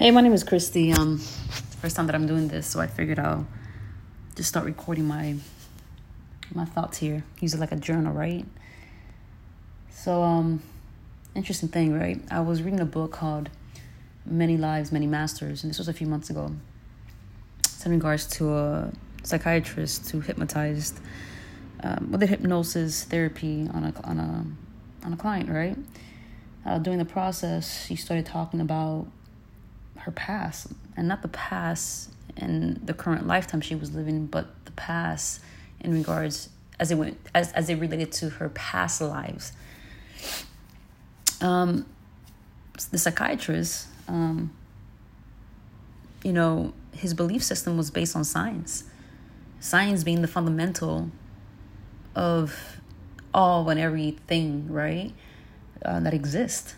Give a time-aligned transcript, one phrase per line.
[0.00, 0.94] Hey, my name is Christy.
[0.94, 3.46] Um, first time that I'm doing this, so I figured I'll
[4.34, 5.36] just start recording my
[6.54, 7.22] my thoughts here.
[7.38, 8.46] Use it like a journal, right?
[9.90, 10.62] So, um,
[11.34, 12.18] interesting thing, right?
[12.30, 13.50] I was reading a book called
[14.24, 16.50] Many Lives, Many Masters, and this was a few months ago.
[17.58, 18.92] It's in regards to a
[19.22, 20.98] psychiatrist who hypnotized,
[21.82, 24.46] um, with a hypnosis therapy on a on a
[25.04, 25.76] on a client, right?
[26.64, 29.06] Uh, during the process, he started talking about
[30.00, 34.72] her past and not the past in the current lifetime she was living but the
[34.72, 35.40] past
[35.80, 39.52] in regards as it went as, as it related to her past lives.
[41.40, 41.86] Um
[42.90, 44.50] the psychiatrist um
[46.24, 48.84] you know his belief system was based on science.
[49.60, 51.10] Science being the fundamental
[52.14, 52.80] of
[53.32, 55.12] all and everything right
[55.84, 56.74] uh, that exists.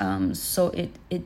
[0.00, 1.22] Um so it it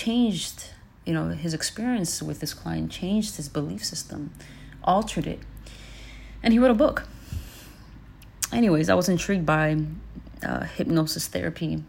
[0.00, 0.70] changed,
[1.04, 4.32] you know, his experience with this client changed his belief system,
[4.82, 5.40] altered it.
[6.42, 7.06] And he wrote a book.
[8.50, 9.76] Anyways, I was intrigued by
[10.42, 11.84] uh, hypnosis therapy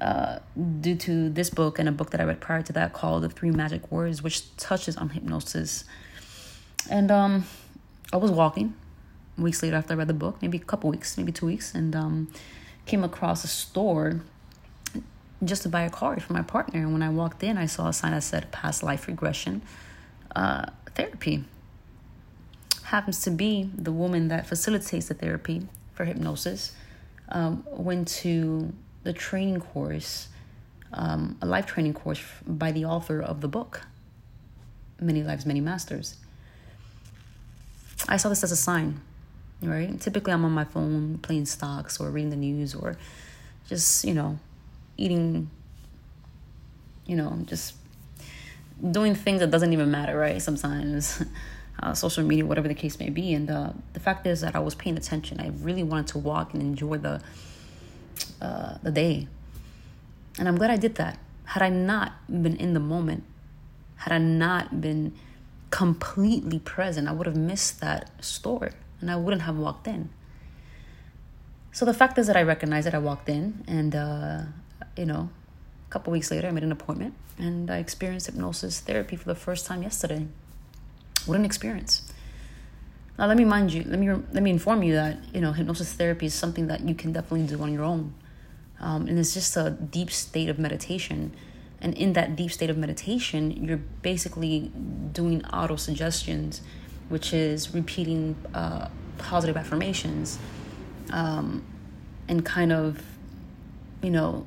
[0.00, 0.38] uh,
[0.80, 3.28] due to this book and a book that I read prior to that called The
[3.28, 5.84] Three Magic Words, which touches on hypnosis.
[6.88, 7.44] And um,
[8.14, 8.72] I was walking
[9.36, 11.94] weeks later after I read the book, maybe a couple weeks, maybe two weeks, and
[11.94, 12.32] um,
[12.86, 14.22] came across a store
[15.44, 16.80] just to buy a card for my partner.
[16.80, 19.62] And when I walked in, I saw a sign that said past life regression
[20.36, 21.44] uh, therapy.
[22.84, 26.72] Happens to be the woman that facilitates the therapy for hypnosis.
[27.28, 28.72] Um, went to
[29.04, 30.28] the training course,
[30.92, 33.82] um, a life training course by the author of the book,
[35.00, 36.16] Many Lives, Many Masters.
[38.08, 39.00] I saw this as a sign,
[39.62, 39.98] right?
[40.00, 42.96] Typically, I'm on my phone playing stocks or reading the news or
[43.68, 44.38] just, you know,
[45.00, 45.50] eating,
[47.06, 47.74] you know, just
[48.90, 50.40] doing things that doesn't even matter, right?
[50.40, 51.24] Sometimes.
[51.82, 53.32] Uh, social media, whatever the case may be.
[53.32, 55.40] And uh, the fact is that I was paying attention.
[55.40, 57.22] I really wanted to walk and enjoy the
[58.42, 59.28] uh, the day,
[60.38, 61.18] and I'm glad I did that.
[61.44, 63.24] Had I not been in the moment,
[63.96, 65.14] had I not been
[65.70, 70.10] completely present, I would have missed that store, and I wouldn't have walked in.
[71.72, 74.42] So the fact is that I recognized that I walked in, and uh,
[74.96, 75.30] you know,
[75.88, 79.34] a couple weeks later, I made an appointment and I experienced hypnosis therapy for the
[79.34, 80.26] first time yesterday.
[81.26, 82.12] What an experience!
[83.18, 85.92] Now, let me mind you, let me let me inform you that you know hypnosis
[85.92, 88.14] therapy is something that you can definitely do on your own,
[88.80, 91.32] um, and it's just a deep state of meditation.
[91.82, 94.70] And in that deep state of meditation, you're basically
[95.12, 96.60] doing auto suggestions,
[97.08, 100.38] which is repeating uh, positive affirmations,
[101.10, 101.62] um,
[102.28, 103.02] and kind of,
[104.02, 104.46] you know,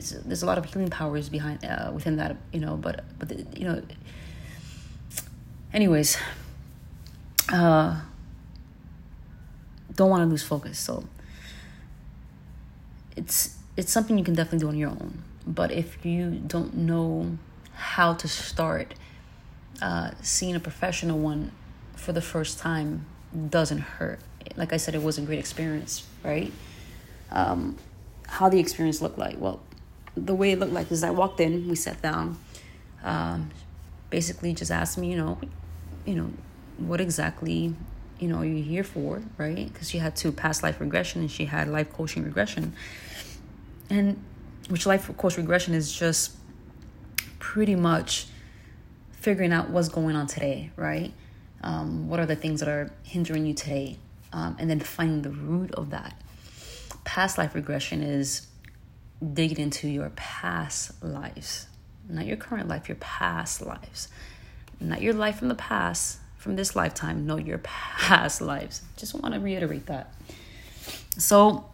[0.00, 3.46] there's a lot of healing powers behind uh, within that you know but but the,
[3.58, 3.82] you know
[5.72, 6.16] anyways
[7.50, 8.00] uh
[9.94, 11.04] don't want to lose focus so
[13.16, 17.38] it's it's something you can definitely do on your own but if you don't know
[17.74, 18.94] how to start
[19.80, 21.50] uh, seeing a professional one
[21.96, 23.04] for the first time
[23.48, 24.20] doesn't hurt.
[24.56, 26.52] Like i said it was a great experience right?
[27.30, 27.76] Um,
[28.28, 29.60] how the experience looked like well
[30.16, 32.38] the way it looked like is I walked in, we sat down,
[33.02, 33.50] um,
[34.10, 35.38] basically just asked me, you know,
[36.04, 36.30] you know,
[36.78, 37.74] what exactly,
[38.18, 39.72] you know, are you here for, right?
[39.72, 42.74] Because she had two past life regression and she had life coaching regression,
[43.88, 44.22] and
[44.68, 46.36] which life coach regression is just
[47.38, 48.26] pretty much
[49.12, 51.12] figuring out what's going on today, right?
[51.62, 53.98] Um, what are the things that are hindering you today,
[54.32, 56.20] um, and then finding the root of that.
[57.04, 58.46] Past life regression is
[59.32, 61.66] digging into your past lives,
[62.08, 64.08] not your current life, your past lives,
[64.80, 68.82] not your life from the past, from this lifetime, no, your past lives.
[68.96, 70.12] Just want to reiterate that.
[71.18, 71.66] So,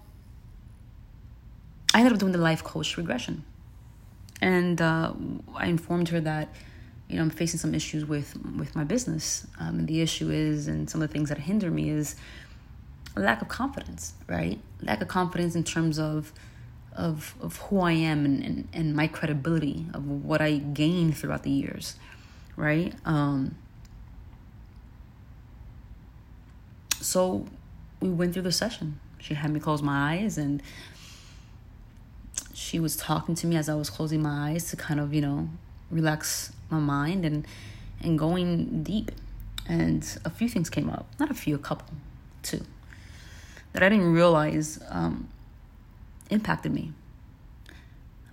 [1.95, 3.45] I ended up doing the life coach regression,
[4.43, 5.13] and uh,
[5.55, 6.49] I informed her that
[7.09, 10.69] you know I'm facing some issues with with my business, um, and the issue is,
[10.69, 12.17] and some of the things that hinder me is
[13.17, 14.59] lack of confidence, right?
[14.83, 16.33] Lack of confidence in terms of
[16.97, 21.43] of, of who I am and, and, and my credibility of what I gained throughout
[21.43, 21.97] the years,
[22.57, 22.95] right?
[23.05, 23.55] Um,
[27.01, 27.47] so
[28.01, 29.01] we went through the session.
[29.19, 30.63] She had me close my eyes and
[32.53, 35.21] she was talking to me as I was closing my eyes to kind of, you
[35.21, 35.49] know,
[35.91, 37.47] relax my mind and
[38.01, 39.11] and going deep.
[39.69, 41.07] And a few things came up.
[41.19, 41.89] Not a few, a couple,
[42.43, 42.65] two.
[43.73, 45.29] That I didn't realize um,
[46.31, 46.93] impacted me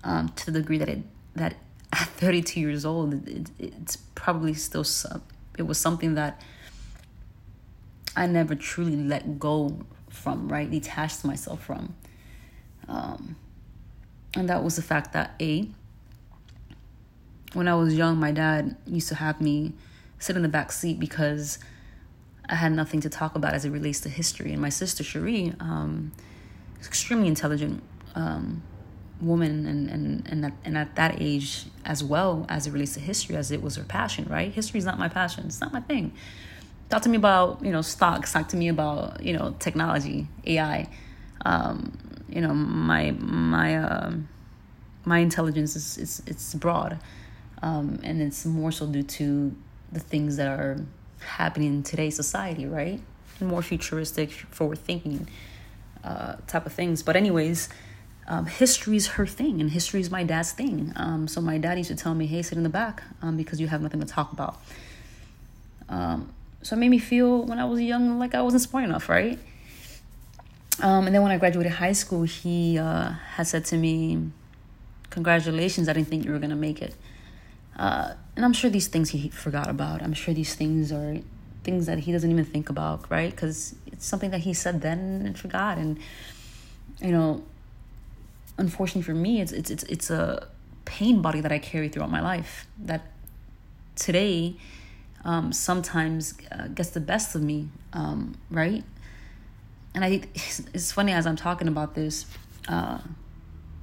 [0.04, 1.00] um, to the degree that it
[1.36, 1.56] that
[1.94, 5.24] at 32 years old, it, it's probably still some,
[5.58, 6.42] it was something that
[8.16, 10.70] I never truly let go from, right?
[10.70, 11.96] Detached myself from.
[12.88, 13.36] Um,
[14.36, 15.70] and that was the fact that A,
[17.54, 19.74] when I was young, my dad used to have me
[20.20, 21.60] sit in the back seat because
[22.48, 24.52] I had nothing to talk about as it relates to history.
[24.52, 26.12] And my sister Cherie, um,
[26.88, 27.84] extremely intelligent
[28.16, 28.64] um,
[29.22, 33.00] woman, and and and at, and at that age as well as it relates to
[33.00, 34.26] history, as it was her passion.
[34.30, 35.46] Right, history is not my passion.
[35.46, 36.14] It's not my thing.
[36.90, 38.34] Talk to me about you know stocks.
[38.34, 40.90] Talk to me about you know technology, AI.
[41.46, 41.98] Um,
[42.30, 44.12] you know my my uh,
[45.06, 47.00] my intelligence is it's it's broad,
[47.62, 49.56] um, and it's more so due to
[49.92, 50.78] the things that are
[51.20, 53.02] happening in today's society, right?
[53.40, 55.28] More futuristic, forward thinking
[56.06, 57.04] uh, type of things.
[57.04, 57.68] But anyways,
[58.28, 60.94] um, history is her thing, and history is my dad's thing.
[60.96, 63.60] Um, so my dad used to tell me, "Hey, sit in the back um, because
[63.60, 64.62] you have nothing to talk about."
[65.90, 66.30] Um,
[66.62, 69.38] so it made me feel when I was young like I wasn't smart enough, right?
[70.82, 74.30] Um, and then when I graduated high school, he uh, had said to me,
[75.10, 75.90] "Congratulations!
[75.90, 76.96] I didn't think you were gonna make it."
[77.78, 80.02] Uh, and I'm sure these things he forgot about.
[80.02, 81.18] I'm sure these things are
[81.64, 83.32] things that he doesn't even think about, right?
[83.32, 85.78] Because something that he said then and forgot.
[85.78, 86.00] And
[87.02, 87.44] you know,
[88.58, 90.48] unfortunately for me, it's it's it's it's a
[90.86, 93.12] pain body that I carry throughout my life that
[93.96, 94.56] today
[95.24, 98.84] um, sometimes uh, gets the best of me, um, right?
[99.94, 102.26] And I it's funny as I'm talking about this.
[102.68, 103.00] Uh,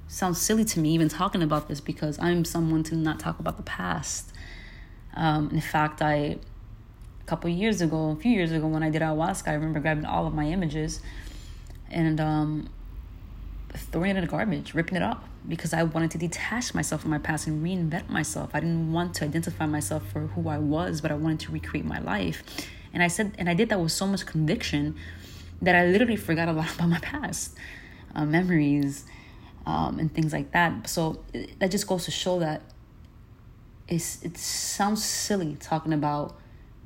[0.08, 3.56] sounds silly to me even talking about this because I'm someone to not talk about
[3.56, 4.30] the past.
[5.14, 6.36] Um, in fact, I
[7.22, 10.04] a couple years ago, a few years ago, when I did ayahuasca, I remember grabbing
[10.04, 11.00] all of my images
[11.90, 12.68] and um,
[13.74, 17.10] throwing it in the garbage, ripping it up because I wanted to detach myself from
[17.10, 18.50] my past and reinvent myself.
[18.54, 21.84] I didn't want to identify myself for who I was, but I wanted to recreate
[21.84, 22.42] my life.
[22.92, 24.94] And I said, and I did that with so much conviction
[25.60, 27.56] that I literally forgot a lot about my past,
[28.14, 29.04] uh, memories,
[29.66, 30.88] um, and things like that.
[30.88, 31.24] So
[31.58, 32.62] that just goes to show that
[33.88, 36.36] it's, it sounds silly talking about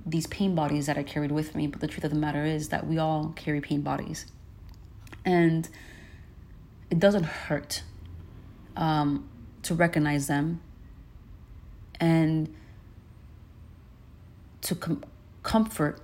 [0.06, 2.68] these pain bodies that I carried with me, but the truth of the matter is
[2.68, 4.26] that we all carry pain bodies.
[5.24, 5.68] And
[6.90, 7.82] it doesn't hurt
[8.76, 9.28] um,
[9.62, 10.60] to recognize them
[11.98, 12.54] and
[14.60, 15.04] to com-
[15.42, 16.00] comfort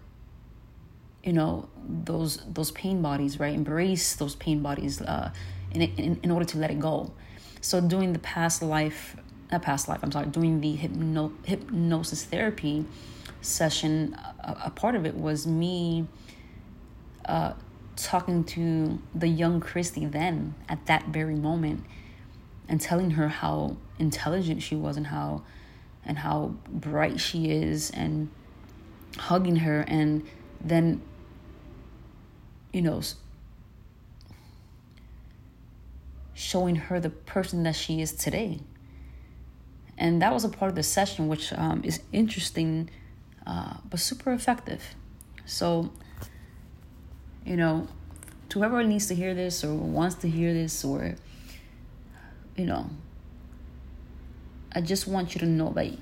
[1.23, 5.31] you know those those pain bodies right embrace those pain bodies uh,
[5.73, 7.13] in, in, in order to let it go.
[7.61, 9.17] So doing the past life,
[9.51, 12.85] not past life, I'm sorry, doing the hypno, hypnosis therapy
[13.43, 16.07] session, a, a part of it was me
[17.27, 17.53] uh,
[17.97, 21.85] talking to the young Christy then at that very moment
[22.69, 25.43] and telling her how intelligent she was and how
[26.05, 28.31] and how bright she is and
[29.19, 30.27] hugging her and
[30.61, 31.03] then
[32.73, 33.03] you know
[36.43, 38.59] showing her the person that she is today.
[39.97, 42.91] And that was a part of the session, which um, is interesting,
[43.47, 44.83] uh, but super effective.
[45.47, 45.93] So,
[47.45, 47.89] you know,
[48.49, 51.17] to whoever needs to hear this or wants to hear this, or,
[52.57, 52.91] you know,
[54.75, 55.97] I just want you to know that,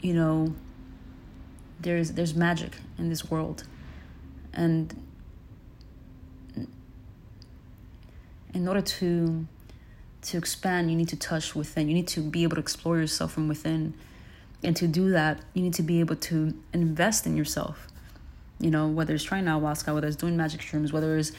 [0.00, 0.54] you know,
[1.80, 3.64] there's there's magic in this world,
[4.52, 4.94] and
[8.54, 9.46] in order to
[10.22, 11.88] to expand you need to touch within.
[11.88, 13.94] You need to be able to explore yourself from within
[14.62, 17.88] and to do that you need to be able to invest in yourself
[18.58, 21.32] you know whether it's trying ayahuasca whether it's doing magic shrooms whether it's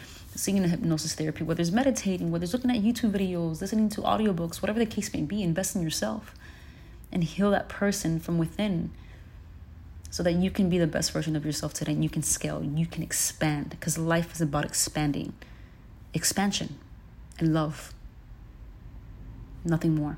[0.48, 4.62] a hypnosis therapy whether it's meditating whether it's looking at youtube videos listening to audiobooks
[4.62, 6.34] whatever the case may be invest in yourself
[7.12, 8.92] and heal that person from within
[10.10, 12.63] so that you can be the best version of yourself today and you can scale
[12.63, 15.34] you can expand because life is about expanding
[16.13, 16.78] expansion
[17.40, 17.94] and love.
[19.63, 20.18] Nothing more.